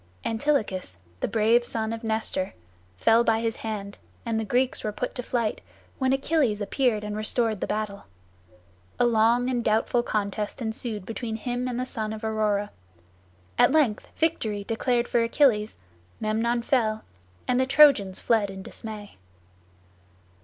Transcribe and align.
Antilochus, 0.25 0.97
the 1.19 1.27
brave 1.27 1.63
son 1.63 1.93
of 1.93 2.03
Nestor, 2.03 2.53
fell 2.97 3.23
by 3.23 3.39
his 3.39 3.57
hand, 3.57 3.99
and 4.25 4.39
the 4.39 4.43
Greeks 4.43 4.83
were 4.83 4.91
put 4.91 5.13
to 5.13 5.21
flight, 5.21 5.61
when 5.99 6.11
Achilles 6.11 6.59
appeared 6.59 7.03
and 7.03 7.15
restored 7.15 7.61
the 7.61 7.67
battle. 7.67 8.05
A 8.99 9.05
long 9.05 9.47
and 9.47 9.63
doubtful 9.63 10.01
contest 10.01 10.59
ensued 10.59 11.05
between 11.05 11.35
him 11.35 11.67
and 11.67 11.79
the 11.79 11.85
son 11.85 12.13
of 12.13 12.23
Aurora; 12.23 12.71
at 13.59 13.71
length 13.71 14.07
victory 14.17 14.63
declared 14.63 15.07
for 15.07 15.21
Achilles, 15.21 15.77
Memnon 16.19 16.63
fell, 16.63 17.03
and 17.47 17.59
the 17.59 17.67
Trojans 17.67 18.19
fled 18.19 18.49
in 18.49 18.63
dismay. 18.63 19.17